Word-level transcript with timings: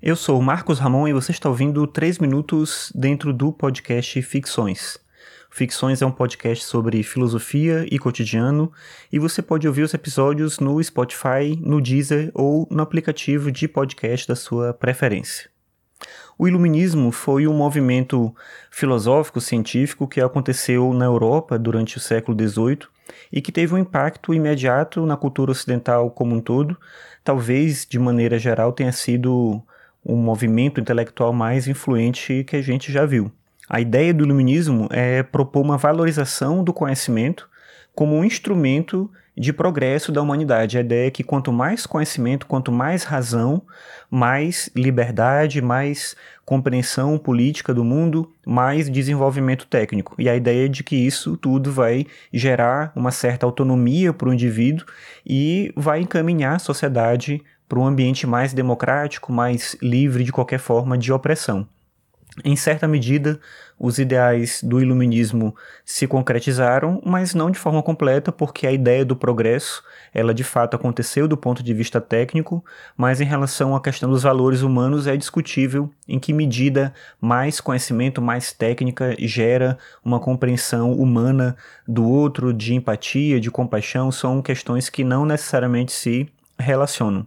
Eu 0.00 0.14
sou 0.14 0.40
Marcos 0.40 0.78
Ramon 0.78 1.08
e 1.08 1.12
você 1.12 1.32
está 1.32 1.48
ouvindo 1.48 1.84
3 1.84 2.20
minutos 2.20 2.92
dentro 2.94 3.32
do 3.32 3.52
podcast 3.52 4.22
Ficções. 4.22 4.96
Ficções 5.50 6.00
é 6.00 6.06
um 6.06 6.12
podcast 6.12 6.64
sobre 6.64 7.02
filosofia 7.02 7.84
e 7.90 7.98
cotidiano 7.98 8.70
e 9.12 9.18
você 9.18 9.42
pode 9.42 9.66
ouvir 9.66 9.82
os 9.82 9.92
episódios 9.92 10.60
no 10.60 10.80
Spotify, 10.80 11.58
no 11.60 11.80
Deezer 11.80 12.30
ou 12.32 12.68
no 12.70 12.80
aplicativo 12.80 13.50
de 13.50 13.66
podcast 13.66 14.28
da 14.28 14.36
sua 14.36 14.72
preferência. 14.72 15.50
O 16.38 16.46
Iluminismo 16.46 17.10
foi 17.10 17.48
um 17.48 17.54
movimento 17.54 18.32
filosófico 18.70 19.40
científico 19.40 20.06
que 20.06 20.20
aconteceu 20.20 20.94
na 20.94 21.06
Europa 21.06 21.58
durante 21.58 21.96
o 21.96 22.00
século 22.00 22.38
XVIII 22.38 22.86
e 23.32 23.40
que 23.42 23.50
teve 23.50 23.74
um 23.74 23.78
impacto 23.78 24.32
imediato 24.32 25.04
na 25.04 25.16
cultura 25.16 25.50
ocidental 25.50 26.08
como 26.12 26.36
um 26.36 26.40
todo. 26.40 26.78
Talvez, 27.24 27.84
de 27.84 27.98
maneira 27.98 28.38
geral, 28.38 28.72
tenha 28.72 28.92
sido 28.92 29.60
o 30.08 30.16
movimento 30.16 30.80
intelectual 30.80 31.34
mais 31.34 31.68
influente 31.68 32.42
que 32.44 32.56
a 32.56 32.62
gente 32.62 32.90
já 32.90 33.04
viu. 33.04 33.30
A 33.68 33.78
ideia 33.78 34.14
do 34.14 34.24
iluminismo 34.24 34.88
é 34.90 35.22
propor 35.22 35.60
uma 35.60 35.76
valorização 35.76 36.64
do 36.64 36.72
conhecimento 36.72 37.46
como 37.94 38.16
um 38.16 38.24
instrumento 38.24 39.10
de 39.36 39.52
progresso 39.52 40.10
da 40.10 40.22
humanidade. 40.22 40.78
A 40.78 40.80
ideia 40.80 41.08
é 41.08 41.10
que 41.10 41.22
quanto 41.22 41.52
mais 41.52 41.84
conhecimento, 41.84 42.46
quanto 42.46 42.72
mais 42.72 43.04
razão, 43.04 43.62
mais 44.10 44.70
liberdade, 44.74 45.60
mais 45.60 46.16
compreensão 46.44 47.18
política 47.18 47.74
do 47.74 47.84
mundo, 47.84 48.32
mais 48.46 48.88
desenvolvimento 48.88 49.66
técnico. 49.66 50.14
E 50.18 50.28
a 50.28 50.34
ideia 50.34 50.64
é 50.64 50.68
de 50.68 50.82
que 50.82 50.96
isso 50.96 51.36
tudo 51.36 51.70
vai 51.70 52.06
gerar 52.32 52.92
uma 52.96 53.10
certa 53.10 53.44
autonomia 53.44 54.12
para 54.14 54.30
o 54.30 54.32
indivíduo 54.32 54.86
e 55.26 55.70
vai 55.76 56.00
encaminhar 56.00 56.56
a 56.56 56.58
sociedade 56.58 57.42
para 57.68 57.78
um 57.78 57.86
ambiente 57.86 58.26
mais 58.26 58.52
democrático, 58.52 59.32
mais 59.32 59.76
livre 59.82 60.24
de 60.24 60.32
qualquer 60.32 60.58
forma 60.58 60.96
de 60.96 61.12
opressão. 61.12 61.68
Em 62.44 62.54
certa 62.54 62.86
medida, 62.86 63.40
os 63.78 63.98
ideais 63.98 64.62
do 64.62 64.80
iluminismo 64.80 65.54
se 65.84 66.06
concretizaram, 66.06 67.00
mas 67.04 67.34
não 67.34 67.50
de 67.50 67.58
forma 67.58 67.82
completa, 67.82 68.30
porque 68.30 68.66
a 68.66 68.72
ideia 68.72 69.04
do 69.04 69.16
progresso, 69.16 69.82
ela 70.14 70.32
de 70.32 70.44
fato 70.44 70.74
aconteceu 70.74 71.26
do 71.26 71.36
ponto 71.36 71.62
de 71.62 71.74
vista 71.74 72.00
técnico, 72.00 72.64
mas 72.96 73.20
em 73.20 73.24
relação 73.24 73.74
à 73.74 73.80
questão 73.80 74.10
dos 74.10 74.22
valores 74.22 74.62
humanos 74.62 75.06
é 75.06 75.16
discutível 75.16 75.90
em 76.06 76.18
que 76.18 76.32
medida 76.32 76.92
mais 77.20 77.60
conhecimento, 77.60 78.22
mais 78.22 78.52
técnica 78.52 79.16
gera 79.18 79.76
uma 80.04 80.20
compreensão 80.20 80.92
humana 80.92 81.56
do 81.86 82.08
outro, 82.08 82.52
de 82.52 82.74
empatia, 82.74 83.40
de 83.40 83.50
compaixão, 83.50 84.12
são 84.12 84.42
questões 84.42 84.88
que 84.88 85.02
não 85.02 85.24
necessariamente 85.24 85.92
se 85.92 86.28
relacionam. 86.58 87.26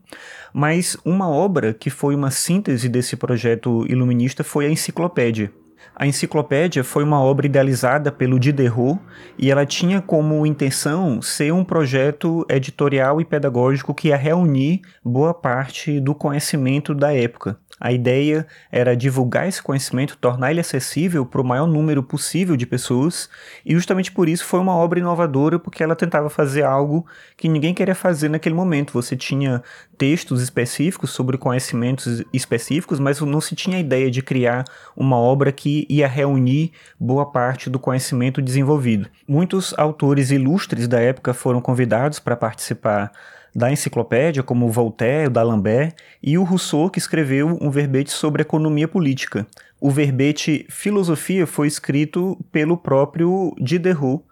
Mas 0.54 0.98
uma 1.06 1.30
obra 1.30 1.74
que 1.74 1.90
foi 1.90 2.16
uma 2.16 2.32
síntese 2.32 2.90
desse 2.90 3.16
projeto 3.16 3.86
iluminista 3.88 4.44
foi 4.44 4.66
a 4.66 4.70
Enciclopédia. 4.70 5.52
A 5.96 6.08
enciclopédia 6.08 6.84
foi 6.84 7.04
uma 7.04 7.22
obra 7.22 7.46
idealizada 7.46 8.12
pelo 8.12 8.40
Diderot 8.40 9.00
e 9.38 9.52
ela 9.52 9.66
tinha 9.66 10.02
como 10.02 10.46
intenção 10.46 11.22
ser 11.22 11.52
um 11.54 11.64
projeto 11.64 12.46
editorial 12.50 13.20
e 13.20 13.26
pedagógico 13.26 13.94
que 13.94 14.08
ia 14.08 14.16
reunir 14.16 14.82
boa 15.04 15.34
parte 15.34 16.00
do 16.00 16.16
conhecimento 16.16 16.96
da 16.96 17.14
época. 17.14 17.58
A 17.84 17.92
ideia 17.92 18.46
era 18.72 18.96
divulgar 18.96 19.48
esse 19.48 19.60
conhecimento, 19.60 20.16
tornar 20.16 20.52
ele 20.52 20.60
acessível 20.60 21.26
para 21.26 21.42
o 21.42 21.44
maior 21.44 21.66
número 21.66 22.04
possível 22.04 22.56
de 22.56 22.68
pessoas, 22.68 23.28
e 23.66 23.74
justamente 23.74 24.12
por 24.12 24.30
isso 24.30 24.46
foi 24.46 24.60
uma 24.60 24.76
obra 24.76 25.00
inovadora, 25.00 25.58
porque 25.58 25.82
ela 25.82 25.96
tentava 25.96 26.30
fazer 26.30 26.62
algo 26.62 27.04
que 27.36 27.50
ninguém 27.50 27.74
queria 27.74 27.96
fazer 27.96 28.30
naquele 28.30 28.54
momento. 28.54 28.94
Você 28.94 29.18
tinha 29.18 29.64
textos 29.98 30.44
específicos 30.44 31.10
sobre 31.10 31.40
conhecimentos 31.40 32.24
específicos, 32.32 33.00
mas 33.00 33.20
não 33.20 33.42
se 33.42 33.56
tinha 33.56 33.80
ideia 33.80 34.12
de 34.12 34.22
criar 34.22 34.64
uma 34.96 35.18
obra 35.18 35.52
que 35.52 35.88
ia 35.90 36.08
reunir 36.08 36.74
boa 37.00 37.32
parte 37.32 37.68
do 37.68 37.80
conhecimento 37.80 38.44
desenvolvido. 38.44 39.10
Muitos 39.28 39.74
autores 39.76 40.30
ilustres 40.30 40.88
da 40.88 41.00
época 41.00 41.34
foram 41.34 41.60
convidados 41.60 42.20
para 42.20 42.36
participar 42.36 43.12
da 43.54 43.72
enciclopédia, 43.72 44.44
como 44.44 44.70
Voltaire, 44.70 45.30
D'Alembert, 45.30 45.94
e 46.22 46.38
o 46.38 46.44
Rousseau, 46.44 46.90
que 46.90 47.00
escreveu 47.00 47.58
um 47.62 47.70
verbete 47.70 48.12
sobre 48.12 48.42
economia 48.42 48.88
política. 48.88 49.46
O 49.80 49.90
verbete 49.90 50.66
Filosofia 50.70 51.46
foi 51.46 51.68
escrito 51.68 52.38
pelo 52.52 52.78
próprio 52.78 53.54
Diderot, 53.60 54.24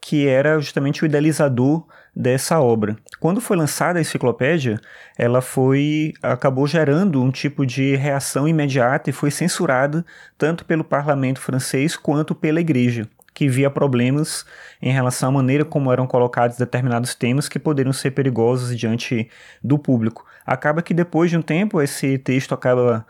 que 0.00 0.26
era 0.26 0.58
justamente 0.60 1.02
o 1.02 1.06
idealizador 1.06 1.86
dessa 2.14 2.60
obra. 2.60 2.96
Quando 3.18 3.40
foi 3.40 3.56
lançada 3.56 3.98
a 3.98 4.02
enciclopédia, 4.02 4.78
ela 5.16 5.40
foi 5.40 6.12
acabou 6.22 6.66
gerando 6.66 7.22
um 7.22 7.30
tipo 7.30 7.66
de 7.66 7.96
reação 7.96 8.46
imediata 8.46 9.10
e 9.10 9.12
foi 9.12 9.30
censurada 9.30 10.04
tanto 10.36 10.64
pelo 10.64 10.84
parlamento 10.84 11.40
francês 11.40 11.96
quanto 11.96 12.34
pela 12.34 12.60
igreja 12.60 13.08
que 13.34 13.48
via 13.48 13.68
problemas 13.68 14.46
em 14.80 14.92
relação 14.92 15.30
à 15.30 15.32
maneira 15.32 15.64
como 15.64 15.92
eram 15.92 16.06
colocados 16.06 16.56
determinados 16.56 17.14
temas 17.14 17.48
que 17.48 17.58
poderiam 17.58 17.92
ser 17.92 18.12
perigosos 18.12 18.78
diante 18.78 19.28
do 19.62 19.76
público. 19.76 20.24
Acaba 20.46 20.80
que 20.80 20.94
depois 20.94 21.30
de 21.30 21.36
um 21.36 21.42
tempo 21.42 21.82
esse 21.82 22.16
texto 22.16 22.54
acaba 22.54 23.04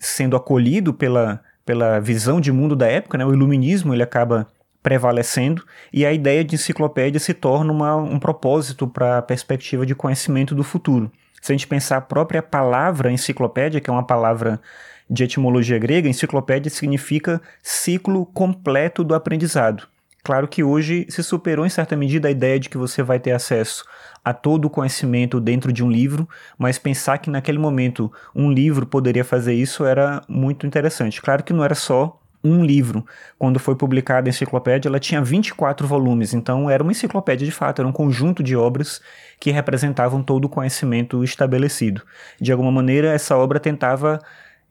sendo 0.00 0.34
acolhido 0.34 0.94
pela, 0.94 1.40
pela 1.64 2.00
visão 2.00 2.40
de 2.40 2.50
mundo 2.50 2.74
da 2.74 2.86
época, 2.86 3.18
né? 3.18 3.24
o 3.24 3.32
iluminismo 3.32 3.92
ele 3.92 4.02
acaba 4.02 4.46
prevalecendo 4.82 5.64
e 5.92 6.06
a 6.06 6.12
ideia 6.12 6.44
de 6.44 6.54
enciclopédia 6.54 7.18
se 7.18 7.34
torna 7.34 7.72
uma, 7.72 7.96
um 7.96 8.18
propósito 8.18 8.86
para 8.86 9.18
a 9.18 9.22
perspectiva 9.22 9.84
de 9.84 9.94
conhecimento 9.94 10.54
do 10.54 10.62
futuro. 10.62 11.10
Se 11.42 11.52
a 11.52 11.54
gente 11.54 11.66
pensar 11.66 11.98
a 11.98 12.00
própria 12.00 12.42
palavra 12.42 13.10
enciclopédia, 13.10 13.80
que 13.80 13.90
é 13.90 13.92
uma 13.92 14.06
palavra 14.06 14.60
de 15.08 15.24
etimologia 15.24 15.78
grega, 15.78 16.08
enciclopédia 16.08 16.70
significa 16.70 17.40
ciclo 17.62 18.26
completo 18.26 19.04
do 19.04 19.14
aprendizado. 19.14 19.86
Claro 20.26 20.48
que 20.48 20.64
hoje 20.64 21.06
se 21.08 21.22
superou 21.22 21.64
em 21.64 21.68
certa 21.68 21.94
medida 21.94 22.26
a 22.26 22.32
ideia 22.32 22.58
de 22.58 22.68
que 22.68 22.76
você 22.76 23.00
vai 23.00 23.20
ter 23.20 23.30
acesso 23.30 23.84
a 24.24 24.34
todo 24.34 24.64
o 24.64 24.70
conhecimento 24.70 25.38
dentro 25.38 25.72
de 25.72 25.84
um 25.84 25.88
livro, 25.88 26.28
mas 26.58 26.80
pensar 26.80 27.18
que 27.18 27.30
naquele 27.30 27.58
momento 27.58 28.12
um 28.34 28.50
livro 28.50 28.84
poderia 28.86 29.24
fazer 29.24 29.54
isso 29.54 29.84
era 29.84 30.20
muito 30.28 30.66
interessante. 30.66 31.22
Claro 31.22 31.44
que 31.44 31.52
não 31.52 31.62
era 31.62 31.76
só 31.76 32.20
um 32.42 32.64
livro. 32.64 33.06
Quando 33.38 33.60
foi 33.60 33.76
publicada 33.76 34.28
a 34.28 34.30
enciclopédia, 34.30 34.88
ela 34.88 34.98
tinha 34.98 35.22
24 35.22 35.86
volumes, 35.86 36.34
então 36.34 36.68
era 36.68 36.82
uma 36.82 36.92
enciclopédia 36.92 37.44
de 37.46 37.52
fato, 37.52 37.80
era 37.80 37.88
um 37.88 37.92
conjunto 37.92 38.42
de 38.42 38.56
obras 38.56 39.00
que 39.38 39.50
representavam 39.50 40.22
todo 40.22 40.46
o 40.46 40.48
conhecimento 40.48 41.22
estabelecido. 41.22 42.02
De 42.40 42.50
alguma 42.50 42.72
maneira, 42.72 43.12
essa 43.12 43.36
obra 43.36 43.60
tentava 43.60 44.20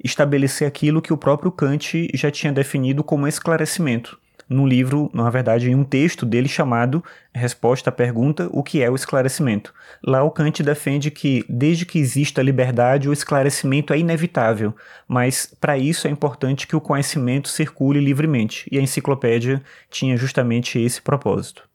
estabelecer 0.04 0.68
aquilo 0.68 1.02
que 1.02 1.14
o 1.14 1.18
próprio 1.18 1.52
Kant 1.52 2.10
já 2.14 2.30
tinha 2.30 2.54
definido 2.54 3.04
como 3.04 3.28
esclarecimento. 3.28 4.20
No 4.48 4.68
livro, 4.68 5.10
na 5.12 5.28
verdade, 5.30 5.72
em 5.72 5.76
um 5.76 5.84
texto 5.84 6.24
dele 6.24 6.48
chamado 6.48 7.04
Resposta 7.34 7.90
à 7.90 7.94
Pergunta: 7.94 8.48
O 8.52 8.62
que 8.62 8.82
é 8.82 8.90
o 8.90 8.96
esclarecimento? 8.96 9.74
Lá 10.06 10.22
o 10.22 10.30
Kant 10.30 10.62
defende 10.62 11.10
que, 11.10 11.44
desde 11.50 11.84
que 11.84 11.98
exista 11.98 12.44
liberdade, 12.44 13.10
o 13.10 13.14
esclarecimento 13.14 13.92
é 13.92 13.98
inevitável, 13.98 14.76
mas 15.08 15.52
para 15.60 15.80
isso 15.80 16.08
é 16.08 16.12
importante 16.12 16.68
que 16.68 16.76
o 16.76 16.82
conhecimento 16.82 17.50
circule 17.50 18.00
livremente, 18.00 18.68
e 18.72 18.78
a 18.78 18.82
enciclopédia 18.82 19.64
tinha 19.90 20.16
justamente 20.16 20.80
esse 20.80 21.02
propósito. 21.02 21.68